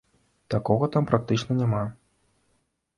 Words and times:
Такога 0.53 0.89
там 0.97 1.07
практычна 1.13 1.61
няма. 1.61 1.85